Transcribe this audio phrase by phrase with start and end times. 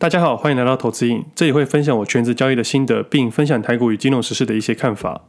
[0.00, 5.26] 大家好，欢迎来到投资瘾，这里会分享我全职交易的心得，并分享台股与金融时事的一些看法。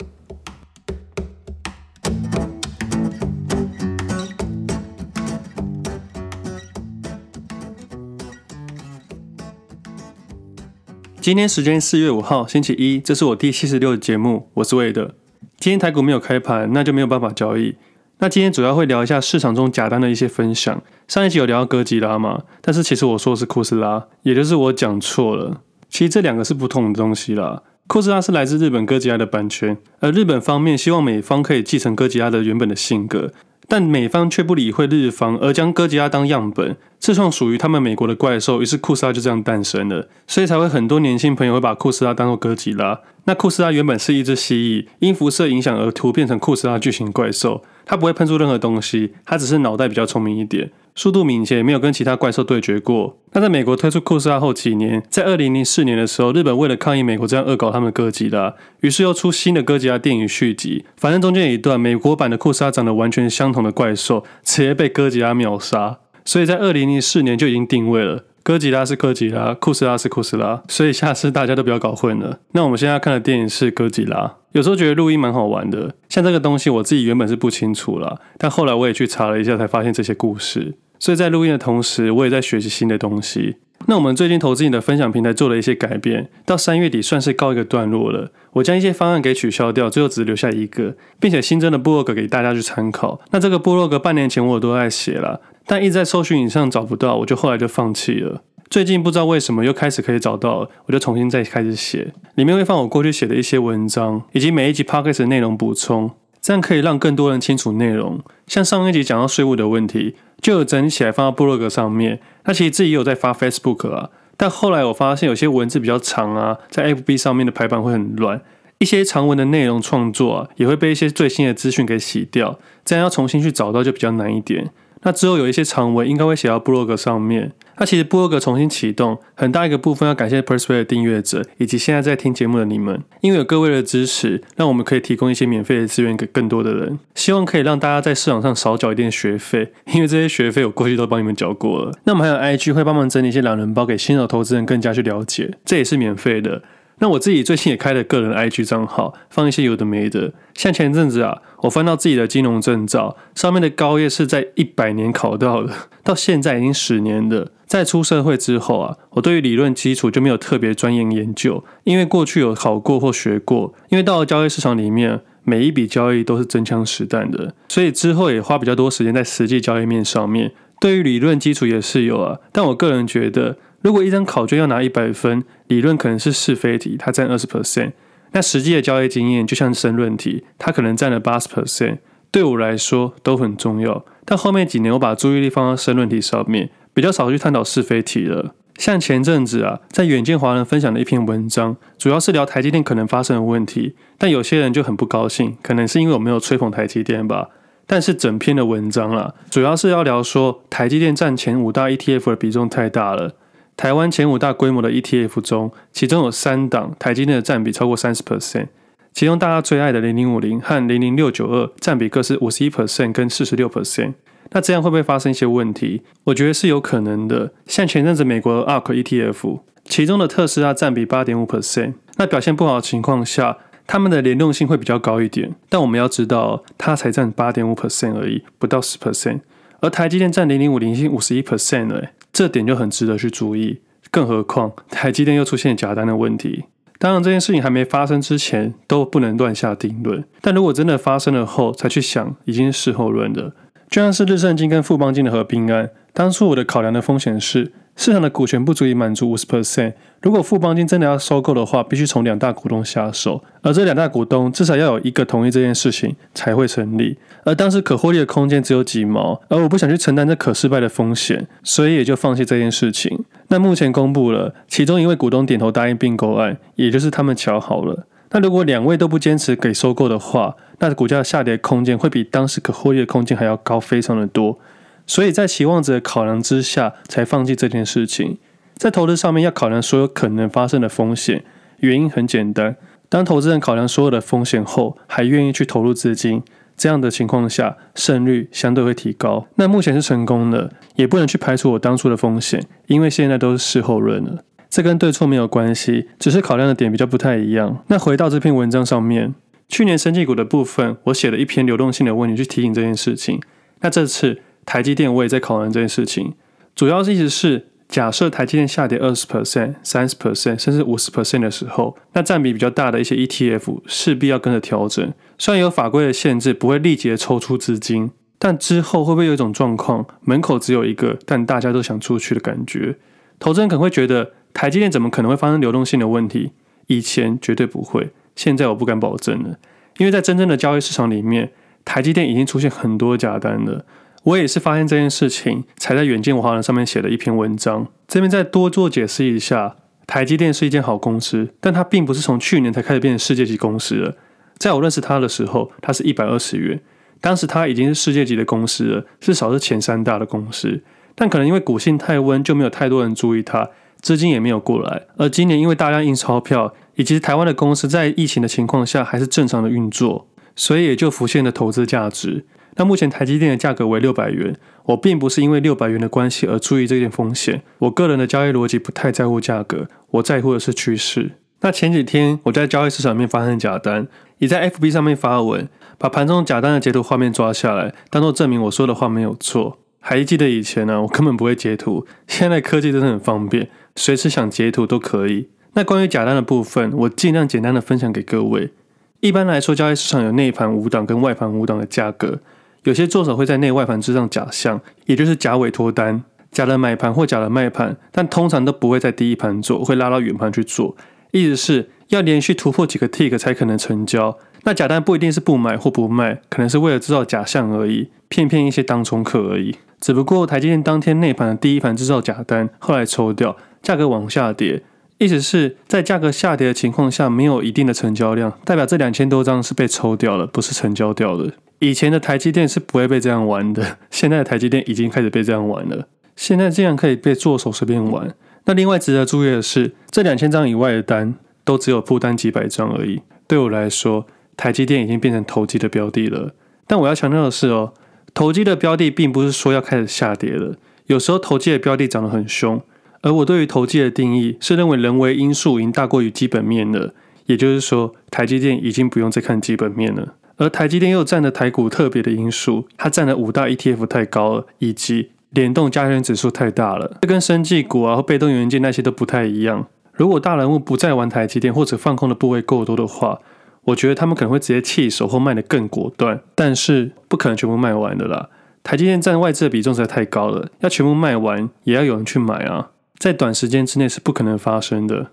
[11.19, 15.15] 今天时间四月五号星期一，这是我第七十六的节目，我是魏德。
[15.57, 17.75] 今天台股没有开盘，那就没有办法交易。
[18.21, 20.83] 那今天主要会聊一下市场中假单的一些分享。
[21.07, 25.61] 上一集有聊到哥吉拉嘛，但是其实我说的是库斯拉，也就是我讲错了。
[25.89, 27.63] 其实这两个是不同的东西啦。
[27.87, 33.34] 库斯拉是来自日本哥吉拉的版权，而日本方面希望美方可以继承哥吉拉的原本的性格。
[33.72, 38.62] 但美方却不理会日方，而将哥吉拉当样本，自创属于他们美国的怪兽。
[38.62, 43.00] 于是库斯拉就这样诞生了，所以才会很多年轻朋友会把库斯拉当做哥吉拉。
[43.24, 47.64] 那库斯拉原本是一只蜥蜴，因辐射影响而突变成库斯拉巨型怪兽。
[47.86, 50.70] 它不会喷出任何东西，它只是脑袋比较聪明一点。
[51.02, 53.18] 速度敏捷，没有跟其他怪兽对决过。
[53.32, 60.85] 那在美国推出库斯拉后几年，在二零零四年的时候，日本为了抗议美国这样恶搞他们的哥吉拉，于是又出新的哥吉拉电影续集。
[60.96, 65.97] 反正中间有一段美国版的库斯拉长得完全相同的怪兽，直接被哥吉拉秒杀。
[66.23, 68.25] 所以在二零零四年就已经定位了。
[68.44, 72.41] 哥吉拉是哥吉拉，库斯拉是库斯拉，所以下次大家都不要搞混了。
[72.52, 74.35] 那我们现在看的电影是哥吉拉。
[74.52, 80.75] 有时候觉得录音蛮好玩的，像这个东西我自己原本是不清楚啦，但后来我也去查了一下，才发现这些故事。
[81.02, 83.55] 所以在录音的同时，我也在学习新的东西。
[83.88, 88.31] 那我们最近投资你的分享平台做了一些改变，到三月底算是告一个段落了。
[88.53, 93.19] 我将一些方案给取消掉，最后只留下一个，并且新增的部落格给大家去参考。
[93.31, 95.41] 那这个部落格半年前我都在写了。
[95.66, 98.44] 但一直在搜寻以上找不到，我就后来就放弃了。
[98.69, 102.13] 最近不知道为什么又开始可以找到，我就重新再开始写。
[102.35, 106.11] 里面会放我过去写的一些文章，以及每一集 podcast 的内容补充，
[106.42, 108.20] 这样可以让更多人清楚内容。
[108.47, 112.20] 像上一集讲到税务的问题，就有整理起来放到部落格上面。
[112.45, 118.42] 那其实自己也有在发 Facebook 啊，但后来我发现有些文字比较长啊，在 FB 上面的排版会很乱，
[118.80, 124.72] 一些长文的内容创作啊，也会被一些最新的资讯给洗掉，这样要重新去找到就比较难一点。
[125.03, 127.51] 那之后有一些长文应该会写到部落格上面。
[127.78, 137.00] 那其实部落格重新启动，很大一个部分要感谢 Perspire 的订阅者以及现在在听节目的你们，因为有各位的支持，让我们可以提供一些免费的资源给更多的人。
[137.16, 141.91] 希望可以让大家在市场上少缴一点学费，因为这些学费我过去都帮你们缴过了。
[142.03, 146.62] 那我们还有 IG 会帮忙整理一些懒人包给新手投资人更加去了解，这也是免费的。
[147.01, 150.34] 那我自己最近也开了个人 IG 账号，放一些有的没的。
[150.53, 155.73] 像前阵子啊，我翻到自己的金融证照，上面的高业是在一百年考到的，
[156.03, 157.51] 到现在已经十年了。
[157.66, 163.73] 在出社会之后啊，我对于理论基础就没有特别钻研研究，因为过去有考过或学过。
[163.89, 170.51] 因为到了交易市场里面，每一笔交易都是真枪实弹的，所以之后也花比较多时间在实际交易面上面。
[170.79, 173.57] 对于理论基础也是有啊，但我个人觉得。
[173.81, 177.94] 如果一张考卷要拿一百分，理论可能是是非题，它占二十 percent。
[178.34, 181.97] 那实际的交易经验就像申论题，它可能占了八十 percent。
[182.31, 188.56] 对我来说都很重要，但后面几年我把注意力放到申论题上面，比较少去探讨是非题了。
[188.78, 197.50] 像前阵子啊，在远见华人分享的一篇文章，主要是聊台积电可能发生的问题，但有些人就很不高兴，可能是因为我没有吹捧台积电吧。
[197.86, 203.34] 但是整篇的文章啊，主要是要聊说台积电占前五大 ETF 的比重太大了。
[203.75, 208.67] 台湾前五大规模的 ETF 中，其中有三档台积电的占比超过三十 percent，
[209.13, 214.13] 其中大家最爱的零零五零和零零六九二占比各是五十一 percent 跟四十六 percent。
[214.51, 216.03] 那这样会不会发生一些问题？
[216.25, 217.53] 我觉得是有可能的。
[217.65, 223.57] 像前阵子美国的 ARK ETF，其中的特斯拉占比八点五 percent，那表现不好的情况下，
[223.88, 225.55] 他们的联动性会比较高一点。
[225.69, 229.39] 但我们要知道，它才占八点五 percent 而已，不到十 percent。
[229.79, 232.09] 而台积电占零零五零已经五十一 percent 了，
[232.41, 233.81] 这点就很值得去注意。
[234.09, 236.63] 更何况台积电又出现假单的问题。
[236.97, 240.24] 当然，这件事情还没发生之前都不能乱下定论。
[240.41, 243.53] 但如果真的发生了后才去想，已经是事后论了。
[243.88, 247.74] 就像是日盛金跟富邦金的合并案，当初我的考量的风险是。
[247.97, 249.94] 市场的股权不足以满足五十 percent。
[250.22, 257.19] 如果富邦金真的要收购的话，必须从两大股东下手，而这两大股东至少要有一个同意这件事情才会成立。
[257.43, 263.25] 而当时可获利的空间只有几毛，而我不想去承担这可失败的风险，所以也就放弃这件事情。
[263.47, 268.05] 那目前公布了，其中一位股东点头答应并购案，也就是他们瞧好了。
[268.31, 274.57] 那如果两位都不坚持给收购的话，那股价下跌空间会比当时可获利的空间还要高，非常的多。
[275.05, 278.38] 所以在期望值的考量之下，才放弃这件事情。
[278.77, 281.43] 在投资上面要考量所有可能发生的风险，
[281.79, 282.77] 原因很简单：
[283.09, 286.41] 当投资人考量所有的风险后，还愿意去投入资金，
[286.81, 289.45] 这样的情况下，胜率相对会提高。
[289.57, 294.44] 那目前是成功的，也不能去排除我当初的风险，因为现在都是事后论了。
[294.68, 297.83] 这跟对错没有关系，只是考量的点比较不太一样。
[297.89, 299.36] 那回到这篇文章上面，
[299.69, 303.39] 去年生技股的部分，我写了一篇流动性的问题去提醒这件事情。
[303.81, 306.34] 那这次台积电我也在考量这件事情，
[306.75, 307.68] 主要是意思是。
[307.91, 315.13] 假设台积电下跌二十 percent、三十 percent，甚至五十 percent 的时候，那占比比较大的一些 ETF 势必要跟着调整。
[315.38, 318.09] 虽然有法规的限制，不会立即的抽出资金，
[318.39, 322.95] 但之后会不会有一种状况，门口只有一个，但大家都想出去的感觉？
[323.38, 326.53] 投资人可能会觉得台积电怎么可能会发生流动性的问题？
[326.88, 329.57] 以前绝对不会，现在我不敢保证了，
[329.97, 331.51] 因为在真正的交易市场里面，
[331.83, 333.83] 台积电已经出现很多假单了。
[334.23, 337.88] 我也是发现这件事情，才在远见华人上面写了一篇文章。
[338.07, 339.75] 这边再多做解释一下，
[340.06, 344.15] 台积电是一间好公司，但它并不是从去年才开始变成世界级公司了。
[344.59, 346.79] 在我认识它的时候，它是一百二十元，
[347.19, 350.83] 当时它已经是世界级的公司了，至少是前三大的公司。
[351.15, 353.69] 但可能因为股性太温，就没有太多人注意它，
[354.01, 355.07] 资金也没有过来。
[355.17, 362.45] 而今年因为大量印钞票，以及台湾的公司在疫情的情况下还是正常的运作，所以也就浮现了投资价值。
[362.75, 367.62] 那目前台积电的价格为六百元，我并不是因为六百元的关系而注意这件风险。
[367.79, 371.31] 我个人的交易逻辑不太在乎价格，我在乎的是趋势。
[371.62, 374.07] 那前几天我在交易市场面发生假单，
[374.39, 379.77] 也在 FB 上面发文，把盘中假单的截图画面抓下来，当做证明我说的话没有错。
[380.00, 385.50] 还记得以前呢、我根本不会截图，现在科技真的很方便，随时想截图都可以。
[385.74, 388.71] 那关于假单的部分，我尽量简单的分享给各位。
[389.19, 392.39] 一般来说，交易市场有内盘五档跟外盘五档的价格。
[392.83, 400.95] 有些作手会在内外盘之上假象，也就是假委托单、假的买盘或假的卖盘，但通常都不会在第一盘做，会拉到远盘去做。
[401.31, 404.38] 意思是要连续突破几个 tick 才可能成交。
[404.63, 409.75] 那假单不一定是不买或不卖，可能是为了制造假象而已，骗骗一些当冲客而已。
[410.00, 414.84] 只不过台积电当天内盘的第一盘制造假单，后来抽掉，价格往下跌。
[415.21, 421.53] 意思是在价格下跌的情况下，没有一定的成交量，代表这两千多张是被抽掉了，不是成交掉的。
[421.77, 426.07] 以前的台积电是不会被这样玩的，现在的台积电已经开始被这样玩了。
[426.35, 428.33] 现在这样可以被做手随便玩。
[428.65, 433.21] 那另外值得注意的是，这两千张以外的单都只有负担几百张而已。
[433.45, 434.25] 对我来说，
[434.57, 436.56] 台积电已经变成投机的标的了。
[436.88, 437.94] 但我要强调的是哦，
[438.33, 440.77] 投机的标的并不是说要开始下跌了。
[441.06, 442.81] 有时候投机的标的涨得很凶，
[443.21, 447.13] 而我对于投机的定义是认为人为因素已经大过于基本面了。
[447.45, 450.35] 也就是说，台积电已经不用再看基本面了。
[450.57, 459.88] 而台积电又占了台股特别的因素，它占了五大 ETF 太高了，以及联动加权指数太大了，这跟生技股啊和被动元件那些都不太一样。
[460.13, 463.39] 如果大人物不再玩台积电或者放空的部位够多的话，
[463.85, 468.50] 我觉得他们可能会直接弃守或卖得更果断，但是不可能全部卖完的啦。
[468.83, 472.91] 台积电占外资的比重实在太高了，要全部卖完也要有人去买啊，
[473.21, 475.27] 在短时间之内是不可能发生的，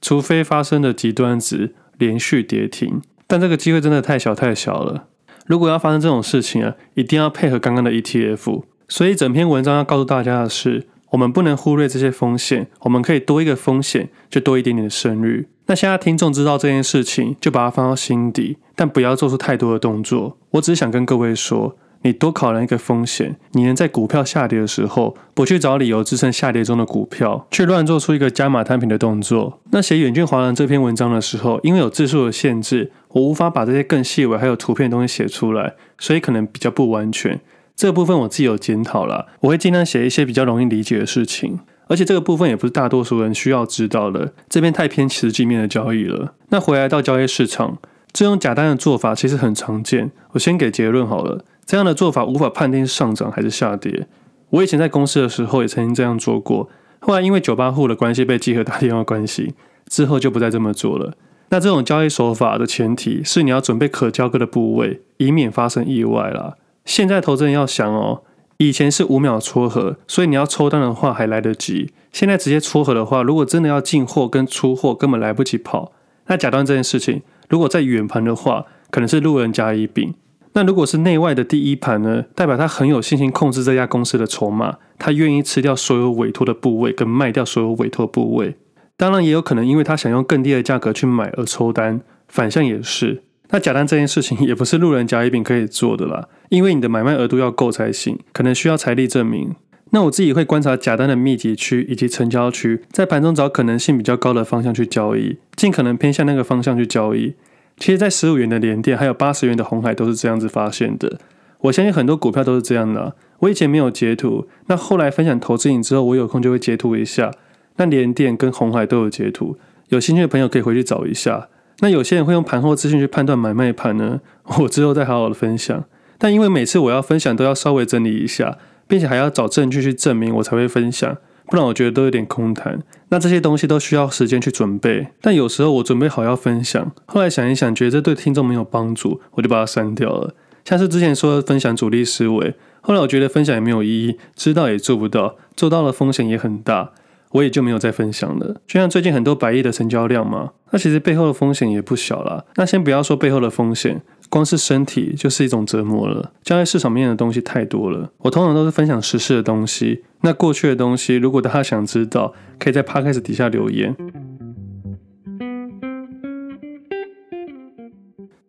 [0.00, 3.02] 除非发生的极端值连续跌停。
[3.26, 5.08] 但这个机会真的太小太小了。
[5.44, 8.62] 如果要发生这种事情啊，一定要配合刚刚的 ETF。
[8.88, 12.68] 所以整篇文章要告诉大家的是，我们不能忽略这些风险。
[12.80, 15.46] 我们可以多一个风险，就多一点点的胜率。
[15.66, 20.38] 那现在听众知道这件事情，就把它放到心底，但不要做出太多的动作。
[20.52, 21.76] 我只是想跟各位说。
[22.04, 29.58] 你多考量一个风险，你能在股票下跌的时候，不去找理由支撑下跌中的股票，去乱做出一个加码摊平的动作。
[29.70, 37.40] 那写远见华人这篇文章的时候，因为有字数的限制，我无法把这些更细微还有图片的东西写出来，所以可能比较不完全。
[37.74, 41.60] 这个部分我自己有检讨了，我会尽量写一些比较容易理解的事情。
[41.86, 46.34] 而且这个部分也不是大多数人需要知道的，这边太偏实际面的交易了。
[46.50, 47.78] 那回来到交易市场，
[48.12, 50.10] 这种假单的做法其实很常见。
[50.32, 51.44] 我先给结论好了。
[51.66, 54.06] 这样的做法无法判定是上涨还是下跌。
[54.50, 56.68] 我以前在公司的时候也曾经这样做过，
[57.00, 59.54] 后来因为九八户的关系被集合打电话关系，
[59.88, 61.14] 之后就不再这么做了。
[61.50, 66.54] 那这种交易手法的前提是你要准备可交割的部位，以免发生意外啦。
[66.84, 68.22] 现在投资人要想哦，
[68.58, 71.92] 以前是五秒撮合，所以你要抽单的话还来得及。
[72.12, 75.92] 现在直接撮合的话，如果真的要进货跟出货，根本来不及跑。
[76.26, 80.14] 那假单这件事情，如果在远盘的话，可能是路人甲乙丙。
[80.56, 82.24] 那如果是内外的第一盘呢？
[82.34, 88.56] 代表他很有信心控制这家公司的筹码，他愿意吃掉所有委托的部位，跟卖掉所有委托部位。
[88.96, 93.24] 当然也有可能因为他想用更低的价格去买而抽单，反向也是。
[93.50, 99.56] 那假单这件事情也不是路人甲乙丙可以做的啦，因为你的买卖额度要够才行，可能需要财力证明。
[99.90, 107.34] 那我自己会观察假单的密集区以及成交区，在盘中找可能性比较高的方向去交易，尽可能偏向那个方向去交易。
[107.76, 111.18] 其实，在十五元的联电，还有八十元的红海，都是这样子发现的。
[111.62, 113.14] 我相信很多股票都是这样的。
[113.40, 117.30] 我以前没有截图，那后来分享投资影之后，我有空就会截图一下。
[117.76, 119.56] 那联电跟红海都有截图，
[119.88, 121.48] 有兴趣的朋友可以回去找一下。
[121.80, 124.20] 那有些人会用盘后资讯去判断买卖盘呢，
[124.60, 125.84] 我之后再好好的分享。
[126.16, 131.16] 但因为每次我要分享都要稍微整理一下，并且还要找证据去证明我才会分享，
[131.46, 132.80] 不然我觉得都有点空谈。
[133.08, 140.34] 那这些东西都需要时间去准备，但有时候我准备好要分享，后来想一想，觉得这对听众没有帮助，我就把它删掉了。
[140.64, 146.92] 像是之前说的分享主力思维，后来我觉得分享也没有意义，知道也做不到，做到了风险也很大。
[147.34, 148.60] 我也就没有再分享了。
[148.64, 152.44] 就像最近很多百亿的成交量嘛，那其实背后的风险也不小啦。
[152.54, 156.30] 那先不要说背后的风险，光是身体就是一种折磨了。
[156.44, 160.04] 交易市场面的东西太多了，我通常都是分享时事的东西。
[160.24, 163.94] 那过去的东西，如果大家想知道，可以在 Podcast 底下留言。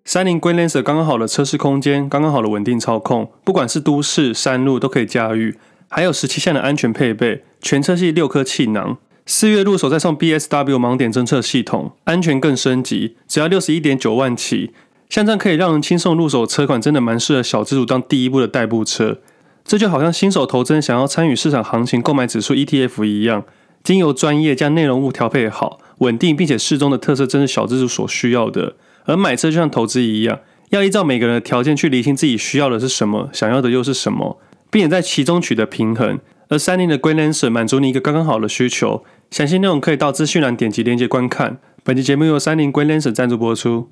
[0.05, 5.57] 三菱 Grandlancer 刚刚好的车室空间，刚刚好的稳定操控，不管是都市山路都可以驾驭。
[5.89, 8.97] 还有十七项的安全配备，全车系六颗气囊。
[9.25, 14.71] 四月入手再送 BSW 盲点侦测系统，安全更升级，只要六十一点九万起。
[15.09, 19.19] 像这样可以让人轻松入手车款，真的蛮适合小资主当第一步的代步车。
[19.65, 23.43] 这就好像新手投资人想要参与市场行情购买指数 ETF 一样，
[23.83, 28.75] 经由专业将内容物调配好，稳定并且适中的特色，正是小资主所需要的。
[29.05, 34.39] 而买车就像投资一样，要依照每个人的条件去厘清自己需要的是什么，想要的又是什么。
[34.69, 36.19] 并且在其中取得平衡，
[36.49, 39.03] 而三菱的 Grandlancer 满足你一个刚刚好的需求。
[39.31, 41.59] 详细内容可以到资讯栏点击链接观看。
[41.83, 43.89] 本期节目由三菱 Grandlancer 赞助播出。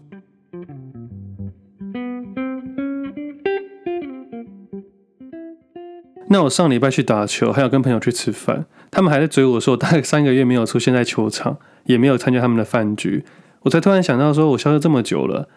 [6.29, 13.23] 那我上礼拜去打球，还有跟朋友去吃饭，他们还在追我说我，大概三个月没有出现在球场，也没有参加他们的饭局，
[13.61, 15.47] 我才突然想到说，我消失这么久了。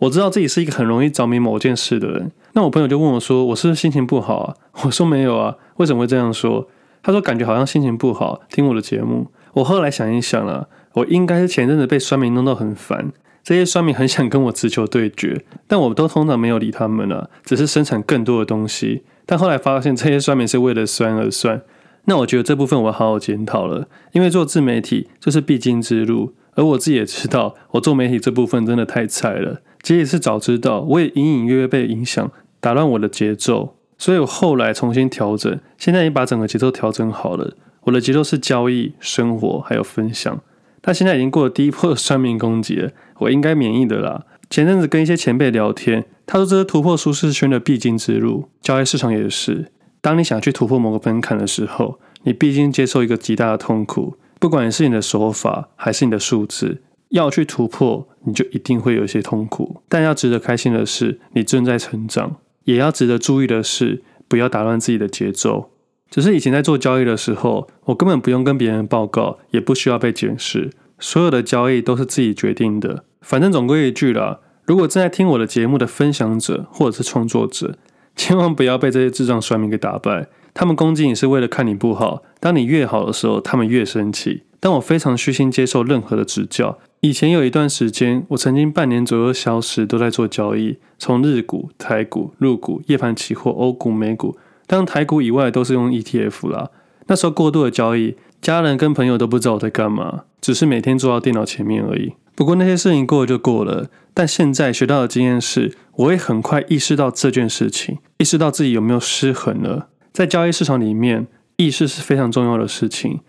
[0.00, 6.68] 我知道自己是一个很容易着迷某件事的人，那我朋友就问我说：“我是不是心情不好啊？” 我说：“没有啊，为什么会这样说？”
[7.00, 13.12] 他说：“感觉好像心情不好，听我的节目。”我后来想一想啊，我应该是前阵子被酸民弄到很烦，
[13.44, 19.02] 这些酸民很想跟我直球对决， 但我都通常没有理他们啊，只是生产更多的东西。
[19.26, 21.62] 但后来发现这些酸民是为了酸而酸，
[22.06, 29.60] 那我觉得这部分我好好检讨了，因为做自媒体就是必经之路，而我自己也知道，我做媒体这部分真的太菜了。
[29.82, 37.54] 即使是早知道，我也隐隐约约被影响，打乱我的节奏，所以我后来重新调整，现在也把整个节奏调整好了。
[37.82, 40.40] 我的节奏是交易、生活还有分享。
[40.84, 44.26] 他现在已经过了第一波的酸民攻击了， 我应该免疫的啦。
[44.50, 49.72] 前阵子跟一些前辈聊天，他说这是突破舒适圈的必经之路，交易市场也是。
[50.02, 56.82] 当你想去突破某个门槛的时候，你必经接受一个极大的痛苦，不管是你的手法还是你的数字。
[57.08, 59.80] 要去突破，你就一定会有一些痛苦。
[59.88, 65.70] 但要值得开心的是，你正在成长；也要值得注意的是，不要打乱自己的节奏。
[66.10, 73.04] 只是以前在做交易的时候，我根本不用跟别人报告，也不需要被检视，所有的交易都是自己决定的。
[73.20, 77.76] 反正总归一句啦，如果正在听我的节目的分享者或者是创作者，
[78.14, 80.28] 千万不要被这些智障酸民给打败。
[80.52, 84.44] 他们攻击你是为了看你不好，当你越好的时候，他们越生气。
[84.60, 86.78] 但我非常虚心接受任何的指教。
[87.00, 96.70] 以前有一段时间，我曾经半年左右消失，都在做交易，从日股、台股、陆股、夜盘期货、欧股、美股，当台股以外都是用 ETF 啦。
[97.06, 102.14] 那时候过度的交易，家人跟朋友都不知道我在干嘛，只是每天坐到电脑前面而已。
[102.34, 103.88] 不过那些事情过了就过了。
[104.12, 109.88] 但现在学到的经验是，我会很快意识到这件事情，意识到自己有没有失衡了。
[110.12, 113.20] 在交易市场里面，意识是非常重要的事情。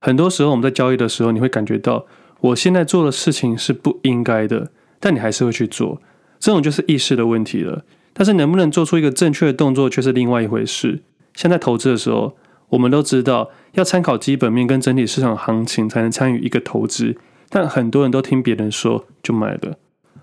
[0.00, 2.06] 很多时候我们在交易的时候，你会感觉到。
[2.40, 6.02] 我现在做的事情是不应该的，但你还是会去做，
[6.40, 7.84] 这种就是意识的问题了。
[8.12, 11.02] 但是能不能做出一个正确的动作，却是另外一回事。
[11.34, 12.36] 像在投资的时候，
[12.70, 17.16] 我们都知道要参考基本面跟整体市场行情才能参与一个投资，
[17.48, 19.78] 但很多人都听别人说就买了。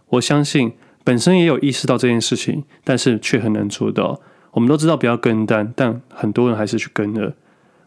[0.09, 4.19] 我相信本身也有意识到这件事情，但是却很难做到。
[4.51, 7.35] 我们都知道不要跟单，但很多人还是去跟了。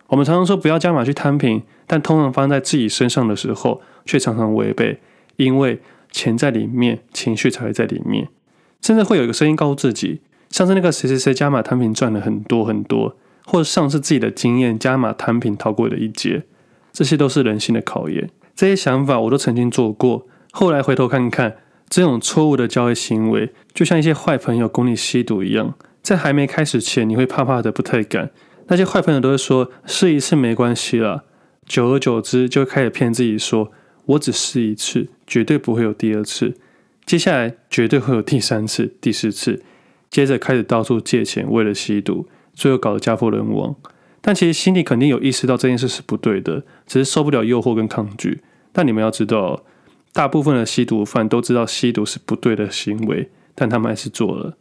[0.09, 5.01] 我们常常说不要加码去摊平，但通常发生在自己身上的时候，却常常违背，
[5.37, 5.81] 因为
[6.11, 8.29] 钱在里面，情绪才会在里面，
[8.83, 10.21] 甚至会有一个声音告诉自己，
[10.51, 16.43] 上次那个谁谁谁加码摊平赚了很多很多，或者上次自己的经验加码摊平逃过了一劫，
[16.93, 18.29] 这些都是人性的考验。
[18.55, 21.57] 这些想法我都曾经做过，后来回头看看，
[21.89, 28.31] 这种错误的交易行为，就像一些坏朋友供你吸毒一样，在还没开始前，你会怕怕的，不太敢。
[28.69, 31.25] 那些坏朋友都会说试一次没关系啦，
[31.67, 33.71] 久而久之就会开始骗自己说，
[34.07, 36.57] 我只试一次，绝对不会有第二次，
[37.05, 39.63] 接下来绝对会有第三次、第四次，
[40.11, 43.75] 接着开始到处借钱为了吸毒，最后搞得家破人亡。
[44.21, 48.41] 但其实心里肯定有意识到这件事是不对的，只是受不了诱惑跟抗拒。
[48.73, 49.65] 但你们要知道，
[50.13, 54.57] 大部分的吸毒犯都知道吸毒是不对的行为，但他们还是做了。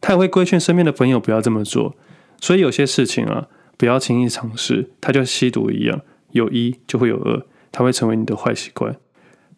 [0.00, 1.96] 他也会规劝身边的朋友不要这么做。
[2.40, 3.46] 所以有些事情啊，
[3.78, 4.90] 不要轻易尝试。
[5.00, 6.00] 它就像吸毒一样，
[6.32, 8.96] 有一就会有二，它会成为你的坏习惯。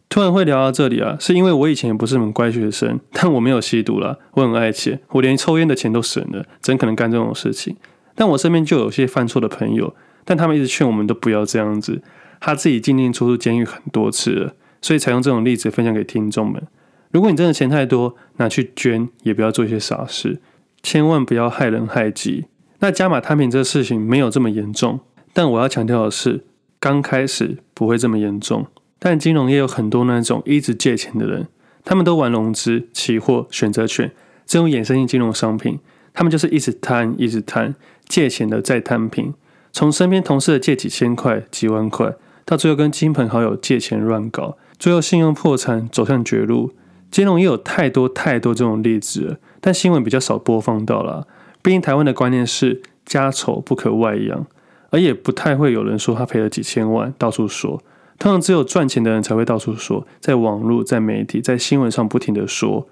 [0.09, 7.75] 突然会聊到这里啊，是因为我以前也不是很乖学生，但我没有吸毒啦，我很爱钱，我连抽烟的钱都省了，怎可能干这种事情？
[8.15, 9.93] 但我身边就有些犯错的朋友，
[10.25, 12.01] 但他们一直劝我们都不要这样子。
[12.39, 16.61] 他自己进进出出监狱很多次了，所以才用这种例子分享给听众们。
[17.11, 20.39] 如果你真的钱太多，拿去捐，也不要做一些傻事，
[20.81, 22.45] 千万不要害人害己。
[22.79, 24.99] 那加码摊平这个事情没有这么严重，
[25.33, 26.45] 但我要强调的是，
[26.79, 28.67] 刚开始不会这么严重。
[28.99, 31.47] 但金融业有很多那种一直借钱的人，
[31.83, 34.11] 他们都玩融资、期货、选择权
[34.45, 35.79] 这种衍生性金融商品，
[36.13, 37.75] 他们就是一直贪，一直贪。
[38.09, 39.33] 借钱的再摊平，
[39.73, 42.13] 从身边同事的借几千块、几万块，
[42.45, 46.71] 到最后跟亲朋好友借钱乱搞，最后信用破产，走向绝路。
[47.11, 51.25] 金融也有太多太多这种例子了，但新闻比较少播放到啦。
[51.61, 54.45] 毕竟台湾的观念是家丑不可外扬，
[54.91, 57.83] 而也不太会有人说他赔了几千万，到处说。
[58.19, 62.87] 通常只有赚钱的人才会到处说，在网络、在媒体、在新闻上不停地说。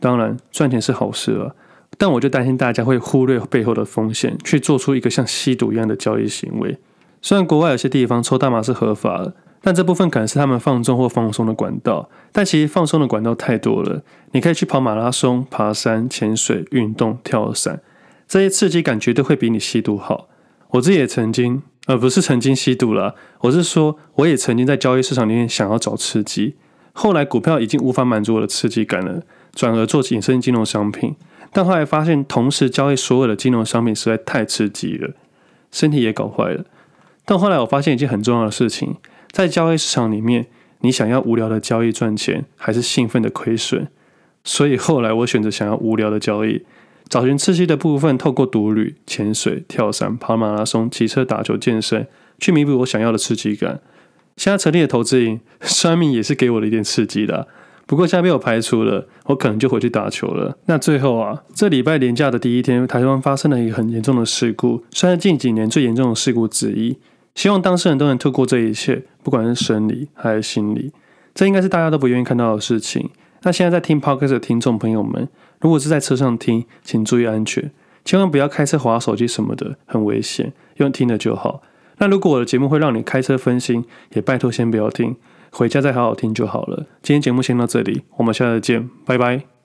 [0.00, 1.52] 当然，赚钱是好事啊。
[1.96, 6.78] 但我就担心大家会忽略背后的风险，去做出一个像吸毒一样的交易行为。
[7.20, 12.08] 虽然国外有些地方抽大麻是合法的，但这部分可能是他们放纵或放松的管道。
[12.30, 17.80] 但其实放松的管道太多了，你可以去跑马拉松、爬山、潜水、运动、跳伞，
[18.28, 20.28] 这些刺激感绝对会比你吸毒好。
[20.72, 26.54] 我自己也曾经，呃、不是曾经吸毒了，我是说我也曾经在交易市场里面想要找刺激，
[26.92, 29.22] 后来股票已经无法满足我的刺激感了，
[29.54, 31.16] 转而做衍生金融商品。
[31.50, 35.14] 但后来发现，同时交易所有的金融商品实在太刺激了，
[35.72, 36.66] 身体也搞坏了。
[37.24, 38.96] 但后来我发现一件很重要的事情，
[39.30, 40.48] 在交易市场里面，
[40.80, 43.88] 你想要无聊的交易赚钱，还是兴奋的亏损？
[44.44, 46.66] 所以后来我选择想要无聊的交易，
[47.08, 52.06] 找寻刺激的部分，透过独旅、潜水、跳伞、跑马拉松、骑车、打球、健身，
[52.38, 53.80] 去弥补我想要的刺激感。
[54.36, 57.48] 现在成立的投资营，算命也是给我了一点刺激的。
[57.86, 60.58] 不过现在被我排除了，我可能就回去打球了。
[60.66, 66.98] 那最后啊，这礼拜年假的第一天，台湾发生了一个很严重的事故，算是近几年最严重的事故之一。
[67.34, 70.92] 希望当事人都能透过这一切，不管是生理还是心理，
[71.34, 73.08] 这应该是大家都不愿意看到的事情。
[73.42, 75.26] 那现在在听 Podcast 的听众朋友们，
[75.60, 77.70] 如果是在车上听，请注意安全，
[78.04, 81.62] 千万不要开车划手机什么的，很危险，用听的就好。
[81.98, 85.16] 那如果我的节目会让你开车分心，也拜托先不要听。
[85.50, 86.86] 回家再好好听就好了。
[87.02, 89.57] 今天节目先到这里，我们下次见，拜拜。